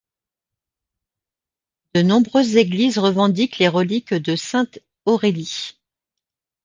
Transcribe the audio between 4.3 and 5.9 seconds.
Sainte Aurélie.